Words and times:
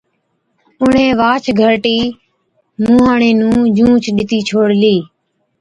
اُڻهين 0.81 1.11
واهچ 1.19 1.43
گھَرٽِي 1.59 1.97
مُونهاڻي 2.83 3.29
نُون 3.39 3.59
جھُونچ 3.75 4.03
ڏِتِي 4.17 4.39
ڇوڙلِي۔ 4.47 4.95